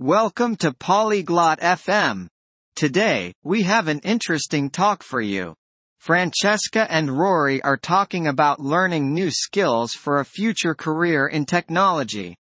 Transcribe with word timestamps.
Welcome 0.00 0.54
to 0.58 0.72
Polyglot 0.72 1.58
FM. 1.58 2.28
Today, 2.76 3.34
we 3.42 3.64
have 3.64 3.88
an 3.88 3.98
interesting 4.04 4.70
talk 4.70 5.02
for 5.02 5.20
you. 5.20 5.56
Francesca 5.98 6.86
and 6.88 7.10
Rory 7.10 7.60
are 7.64 7.76
talking 7.76 8.28
about 8.28 8.60
learning 8.60 9.12
new 9.12 9.32
skills 9.32 9.94
for 9.94 10.20
a 10.20 10.24
future 10.24 10.76
career 10.76 11.26
in 11.26 11.46
technology. 11.46 12.36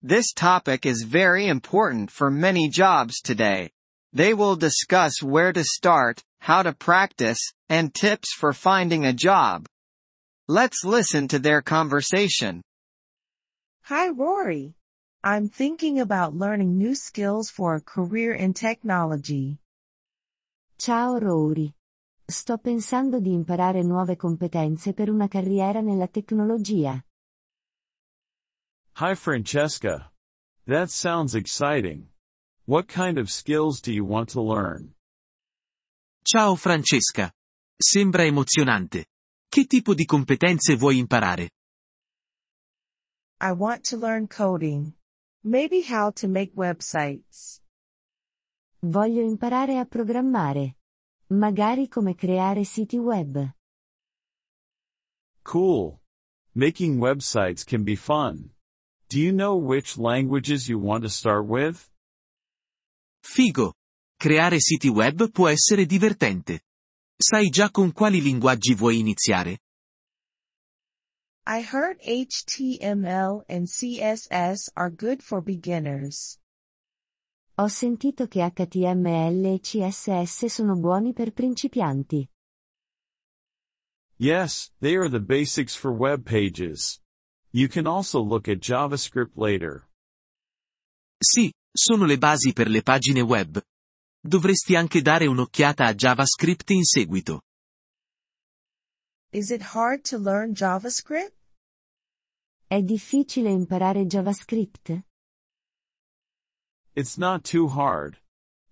This 0.00 0.32
topic 0.32 0.86
is 0.86 1.02
very 1.02 1.48
important 1.48 2.08
for 2.08 2.30
many 2.30 2.68
jobs 2.68 3.20
today. 3.20 3.68
They 4.12 4.32
will 4.32 4.54
discuss 4.54 5.20
where 5.20 5.52
to 5.52 5.64
start, 5.64 6.22
how 6.38 6.62
to 6.62 6.72
practice, 6.72 7.40
and 7.68 7.92
tips 7.92 8.32
for 8.32 8.52
finding 8.52 9.06
a 9.06 9.12
job. 9.12 9.66
Let's 10.46 10.84
listen 10.84 11.26
to 11.28 11.40
their 11.40 11.62
conversation. 11.62 12.62
Hi, 13.82 14.08
Rory. 14.10 14.76
I'm 15.22 15.48
thinking 15.48 15.98
about 16.00 16.34
learning 16.34 16.76
new 16.76 16.94
skills 16.94 17.50
for 17.50 17.74
a 17.74 17.80
career 17.80 18.34
in 18.34 18.52
technology. 18.52 19.58
Ciao 20.78 21.18
Rory. 21.18 21.74
Sto 22.24 22.58
pensando 22.58 23.20
di 23.20 23.32
imparare 23.32 23.82
nuove 23.82 24.16
competenze 24.16 24.92
per 24.92 25.10
una 25.10 25.28
carriera 25.28 25.80
nella 25.80 26.08
tecnologia. 26.08 27.00
Hi 28.98 29.14
Francesca. 29.14 30.12
That 30.66 30.88
sounds 30.88 31.34
exciting. 31.34 32.08
What 32.64 32.88
kind 32.88 33.18
of 33.18 33.30
skills 33.30 33.80
do 33.80 33.92
you 33.92 34.04
want 34.04 34.30
to 34.32 34.40
learn? 34.40 34.94
Ciao 36.22 36.56
Francesca. 36.56 37.30
Sembra 37.76 38.24
emozionante. 38.24 39.06
Che 39.48 39.66
tipo 39.66 39.94
di 39.94 40.04
competenze 40.04 40.74
vuoi 40.74 40.98
imparare? 40.98 41.50
I 43.40 43.52
want 43.52 43.88
to 43.90 43.96
learn 43.96 44.26
coding. 44.26 44.95
Maybe 45.46 45.80
how 45.80 46.10
to 46.14 46.26
make 46.26 46.56
websites. 46.56 47.60
Voglio 48.80 49.22
imparare 49.22 49.78
a 49.78 49.84
programmare. 49.84 50.74
Magari 51.28 51.86
come 51.86 52.16
creare 52.16 52.64
siti 52.64 52.96
web. 52.98 53.54
Cool. 55.42 56.00
Making 56.54 56.98
websites 56.98 57.64
can 57.64 57.84
be 57.84 57.94
fun. 57.94 58.50
Do 59.08 59.20
you 59.20 59.32
know 59.32 59.54
which 59.54 59.96
languages 59.96 60.68
you 60.68 60.80
want 60.80 61.04
to 61.04 61.08
start 61.08 61.46
with? 61.46 61.88
Figo. 63.22 63.74
Creare 64.18 64.58
siti 64.58 64.88
web 64.88 65.30
può 65.30 65.46
essere 65.46 65.86
divertente. 65.86 66.62
Sai 67.16 67.50
già 67.50 67.70
con 67.70 67.92
quali 67.92 68.20
linguaggi 68.20 68.74
vuoi 68.74 68.98
iniziare? 68.98 69.60
I 71.48 71.60
heard 71.60 72.00
HTML 72.02 73.44
and 73.48 73.68
CSS 73.68 74.68
are 74.76 74.90
good 74.90 75.22
for 75.22 75.40
beginners. 75.40 76.40
Ho 77.56 77.68
sentito 77.68 78.26
che 78.26 78.40
HTML 78.40 79.54
e 79.54 79.60
CSS 79.60 80.46
sono 80.46 80.74
buoni 80.74 81.12
per 81.12 81.32
principianti. 81.32 82.28
Yes, 84.16 84.72
they 84.80 84.96
are 84.96 85.08
the 85.08 85.20
basics 85.20 85.76
for 85.76 85.92
web 85.92 86.24
pages. 86.24 87.00
You 87.52 87.68
can 87.68 87.86
also 87.86 88.20
look 88.20 88.48
at 88.48 88.58
JavaScript 88.58 89.36
later. 89.36 89.86
Sì, 91.22 91.52
sono 91.72 92.06
le 92.06 92.18
basi 92.18 92.52
per 92.52 92.68
le 92.68 92.82
pagine 92.82 93.20
web. 93.20 93.62
Dovresti 94.20 94.74
anche 94.74 95.00
dare 95.00 95.28
un'occhiata 95.28 95.86
a 95.86 95.94
JavaScript 95.94 96.72
in 96.72 96.82
seguito. 96.82 97.42
Is 99.30 99.50
it 99.50 99.62
hard 99.74 100.02
to 100.06 100.18
learn 100.18 100.54
JavaScript? 100.54 101.35
È 102.68 102.82
difficile 102.82 103.50
imparare 103.50 104.06
JavaScript? 104.06 105.04
It's 106.94 107.16
not 107.16 107.48
too 107.48 107.68
hard. 107.68 108.20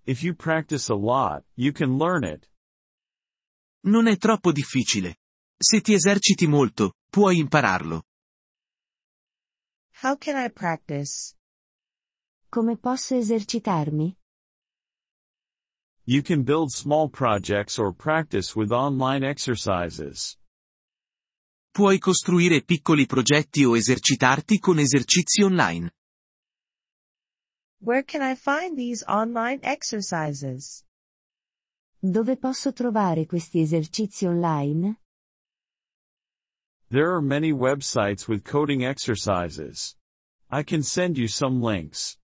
If 0.05 0.21
you 0.21 0.35
practice 0.35 0.91
a 0.91 0.95
lot, 0.95 1.45
you 1.55 1.71
can 1.71 1.97
learn 1.97 2.25
it. 2.25 2.45
Non 3.85 4.07
è 4.07 4.17
troppo 4.17 4.51
difficile. 4.51 5.15
Se 5.57 5.79
ti 5.79 5.93
eserciti 5.93 6.45
molto, 6.45 6.95
puoi 7.09 7.37
impararlo. 7.37 8.03
How 10.01 10.17
can 10.17 10.35
I 10.43 10.51
practice? 10.51 11.33
Come 12.49 12.75
posso 12.75 13.15
esercitarmi? 13.15 14.13
You 16.03 16.21
can 16.21 16.43
build 16.43 16.69
small 16.69 17.07
projects 17.09 17.79
or 17.79 17.93
practice 17.93 18.57
with 18.57 18.73
online 18.73 19.23
exercises. 19.23 20.37
Puoi 21.75 21.99
costruire 21.99 22.63
piccoli 22.63 23.05
progetti 23.05 23.65
o 23.65 23.75
esercitarti 23.75 24.59
con 24.59 24.79
esercizi 24.79 25.41
online. 25.41 25.91
Where 27.81 28.01
can 28.05 28.21
I 28.21 28.33
find 28.33 28.77
these 28.77 29.03
online 29.09 29.59
exercises? 29.61 30.85
Dove 31.99 32.37
posso 32.37 32.71
trovare 32.71 33.25
questi 33.25 33.59
esercizi 33.59 34.25
online? 34.25 35.01
There 36.87 37.09
are 37.09 37.19
many 37.19 37.51
websites 37.51 38.29
with 38.29 38.49
coding 38.49 38.85
exercises. 38.85 39.97
I 40.51 40.63
can 40.63 40.81
send 40.81 41.17
you 41.17 41.27
some 41.27 41.59
links. 41.59 42.17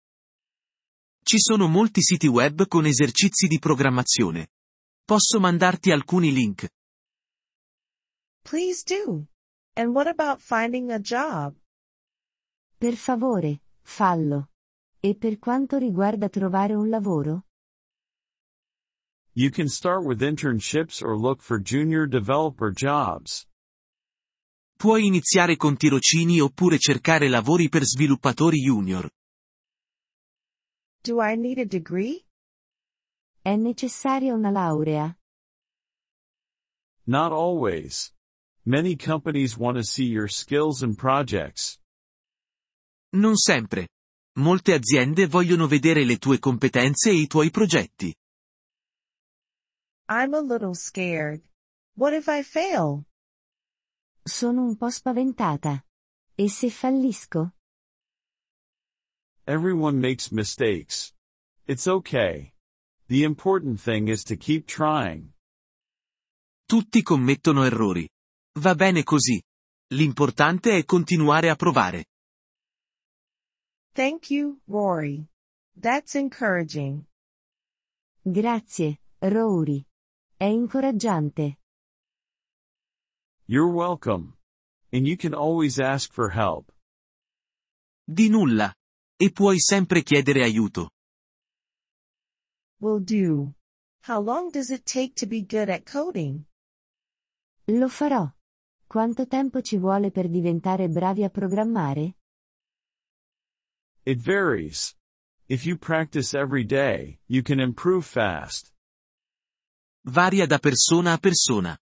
Ci 1.25 1.39
sono 1.39 1.67
molti 1.67 2.01
siti 2.01 2.27
web 2.27 2.67
con 2.67 2.85
esercizi 2.85 3.47
di 3.47 3.59
programmazione. 3.59 4.47
Posso 5.03 5.41
mandarti 5.41 5.91
alcuni 5.91 6.31
link. 6.31 6.69
Please 8.43 8.83
do. 8.85 9.27
And 9.81 9.95
what 9.95 10.05
about 10.05 10.39
finding 10.39 10.91
a 10.91 10.99
job? 10.99 11.55
Per 12.77 12.95
favore, 12.95 13.63
fallo. 13.81 14.51
E 14.99 15.15
per 15.15 15.39
quanto 15.39 15.77
riguarda 15.77 16.29
trovare 16.29 16.75
un 16.75 16.87
lavoro? 16.87 17.45
You 19.33 19.49
can 19.49 19.67
start 19.67 20.05
with 20.05 20.21
internships 20.21 21.01
or 21.01 21.17
look 21.17 21.41
for 21.41 21.59
junior 21.59 22.07
developer 22.07 22.71
jobs. 22.71 23.47
Puoi 24.77 25.07
iniziare 25.07 25.55
con 25.55 25.75
tirocini 25.77 26.39
oppure 26.39 26.77
cercare 26.77 27.27
lavori 27.27 27.67
per 27.67 27.83
sviluppatori 27.83 28.59
junior. 28.59 29.09
Do 31.01 31.23
I 31.23 31.35
need 31.35 31.57
a 31.57 31.65
degree? 31.65 32.23
È 33.41 33.55
necessaria 33.55 34.35
una 34.35 34.51
laurea? 34.51 35.17
Not 37.05 37.31
always. 37.31 38.13
Many 38.65 38.95
companies 38.95 39.57
want 39.57 39.77
to 39.77 39.83
see 39.83 40.05
your 40.05 40.27
skills 40.27 40.83
and 40.83 40.95
projects. 40.95 41.79
Non 43.13 43.35
sempre. 43.35 43.87
Molte 44.37 44.73
aziende 44.73 45.25
vogliono 45.25 45.65
vedere 45.67 46.05
le 46.05 46.17
tue 46.17 46.37
competenze 46.37 47.09
e 47.09 47.15
i 47.15 47.27
tuoi 47.27 47.49
progetti. 47.49 48.13
I'm 50.07 50.35
a 50.35 50.41
little 50.41 50.75
scared. 50.75 51.41
What 51.95 52.13
if 52.13 52.27
I 52.27 52.43
fail? 52.43 53.03
Sono 54.23 54.63
un 54.63 54.75
po' 54.77 54.91
spaventata. 54.91 55.83
E 56.35 56.47
se 56.47 56.69
fallisco? 56.69 57.53
Everyone 59.45 59.99
makes 59.99 60.29
mistakes. 60.31 61.13
It's 61.65 61.87
okay. 61.87 62.53
The 63.07 63.23
important 63.23 63.79
thing 63.79 64.07
is 64.07 64.23
to 64.25 64.35
keep 64.35 64.67
trying. 64.67 65.33
Tutti 66.67 67.01
commettono 67.01 67.63
errori. 67.63 68.07
Va 68.59 68.75
bene 68.75 69.03
così. 69.03 69.41
L'importante 69.93 70.77
è 70.77 70.83
continuare 70.83 71.49
a 71.49 71.55
provare. 71.55 72.05
Thank 73.93 74.29
you, 74.29 74.59
Rory. 74.67 75.25
That's 75.79 76.15
encouraging. 76.15 77.05
Grazie, 78.21 79.01
Rory. 79.19 79.85
È 80.35 80.45
incoraggiante. 80.45 81.59
You're 83.45 83.71
welcome. 83.71 84.37
And 84.91 85.07
you 85.07 85.15
can 85.15 85.33
always 85.33 85.79
ask 85.79 86.11
for 86.11 86.31
help. 86.31 86.71
Di 88.03 88.29
nulla. 88.29 88.73
E 89.17 89.31
puoi 89.31 89.59
sempre 89.59 90.03
chiedere 90.03 90.43
aiuto. 90.43 90.91
Will 92.79 92.99
do. 92.99 93.53
How 94.07 94.19
long 94.19 94.51
does 94.51 94.69
it 94.71 94.83
take 94.85 95.13
to 95.15 95.27
be 95.27 95.41
good 95.41 95.69
at 95.69 95.85
coding? 95.85 96.45
Lo 97.67 97.87
farò. 97.87 98.33
Quanto 98.91 99.25
tempo 99.25 99.61
ci 99.61 99.77
vuole 99.77 100.11
per 100.11 100.27
diventare 100.27 100.89
bravi 100.89 101.23
a 101.23 101.29
programmare? 101.29 102.17
It 104.03 104.19
varies. 104.19 104.93
If 105.45 105.63
you 105.63 105.77
practice 105.77 106.37
every 106.37 106.65
day, 106.65 107.17
you 107.27 107.41
can 107.41 107.61
improve 107.61 108.03
fast. 108.03 108.69
Varia 110.07 110.45
da 110.45 110.59
persona 110.59 111.13
a 111.13 111.17
persona. 111.17 111.77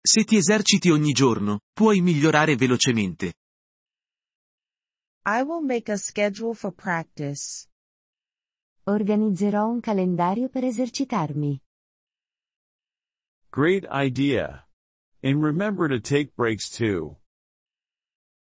Se 0.00 0.24
ti 0.24 0.36
eserciti 0.36 0.88
ogni 0.88 1.12
giorno, 1.12 1.60
puoi 1.74 2.00
migliorare 2.00 2.56
velocemente. 2.56 3.34
I 5.26 5.42
will 5.42 5.62
make 5.62 5.92
a 5.92 5.98
schedule 5.98 6.54
for 6.54 6.72
practice. 6.72 7.68
Organizzerò 8.84 9.66
un 9.66 9.80
calendario 9.80 10.48
per 10.48 10.64
esercitarmi. 10.64 11.60
Great 13.50 13.86
idea. 13.90 14.65
And 15.22 15.42
remember 15.42 15.88
to 15.88 16.00
take 16.00 16.34
breaks 16.34 16.68
too. 16.70 17.16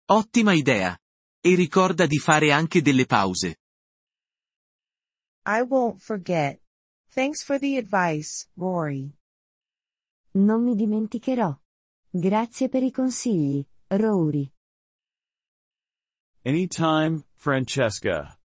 Ottima 0.09 0.53
idea. 0.55 0.99
E 1.41 1.55
ricorda 1.55 2.07
di 2.07 2.19
fare 2.19 2.53
anche 2.53 2.83
delle 2.83 3.07
pause. 3.07 3.57
I 5.45 5.63
won't 5.63 6.01
forget. 6.01 6.61
Thanks 7.15 7.43
for 7.43 7.59
the 7.59 7.77
advice, 7.77 8.47
Rory. 8.55 9.13
Non 10.35 10.63
mi 10.63 10.75
dimenticherò. 10.75 11.55
Grazie 12.09 12.69
per 12.69 12.83
i 12.83 12.91
consigli, 12.91 13.67
Rory. 13.89 14.51
Anytime, 16.45 17.25
Francesca. 17.35 18.39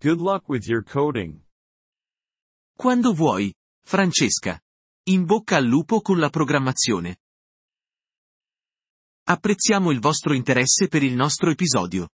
Good 0.00 0.20
luck 0.20 0.48
with 0.48 0.66
your 0.66 0.82
coding. 0.82 1.40
Quando 2.76 3.12
vuoi, 3.12 3.54
Francesca. 3.84 4.60
In 5.04 5.24
bocca 5.24 5.56
al 5.56 5.66
lupo 5.66 6.00
con 6.00 6.18
la 6.18 6.30
programmazione. 6.30 7.19
Apprezziamo 9.30 9.92
il 9.92 10.00
vostro 10.00 10.34
interesse 10.34 10.88
per 10.88 11.04
il 11.04 11.14
nostro 11.14 11.52
episodio. 11.52 12.08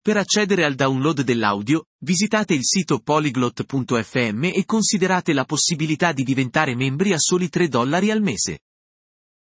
Per 0.00 0.16
accedere 0.16 0.64
al 0.64 0.74
download 0.74 1.20
dell'audio, 1.20 1.88
visitate 1.98 2.54
il 2.54 2.64
sito 2.64 3.00
polyglot.fm 3.00 4.44
e 4.44 4.64
considerate 4.64 5.34
la 5.34 5.44
possibilità 5.44 6.14
di 6.14 6.22
diventare 6.22 6.74
membri 6.74 7.12
a 7.12 7.18
soli 7.18 7.50
3 7.50 7.68
dollari 7.68 8.10
al 8.10 8.22
mese. 8.22 8.60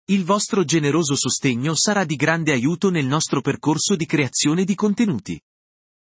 Il 0.07 0.25
vostro 0.25 0.65
generoso 0.65 1.15
sostegno 1.15 1.73
sarà 1.73 2.03
di 2.03 2.17
grande 2.17 2.51
aiuto 2.51 2.89
nel 2.89 3.06
nostro 3.06 3.39
percorso 3.39 3.95
di 3.95 4.06
creazione 4.06 4.65
di 4.65 4.75
contenuti. 4.75 5.41